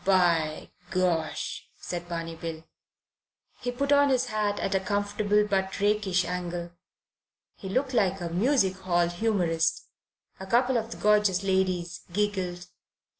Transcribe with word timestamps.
"By 0.03 0.71
Gosh!" 0.89 1.69
said 1.77 2.09
Barney 2.09 2.33
Bill. 2.33 2.63
He 3.59 3.71
put 3.71 3.91
on 3.91 4.09
his 4.09 4.25
hat 4.29 4.59
at 4.59 4.73
a 4.73 4.79
comfortable 4.79 5.45
but 5.47 5.79
rakish 5.79 6.25
angle. 6.25 6.71
He 7.55 7.69
looked 7.69 7.93
like 7.93 8.19
a 8.19 8.29
music 8.29 8.77
hall 8.77 9.07
humourist. 9.09 9.83
A 10.39 10.47
couple 10.47 10.75
of 10.75 10.89
the 10.89 10.97
gorgeous 10.97 11.43
ladies 11.43 12.01
giggled. 12.11 12.65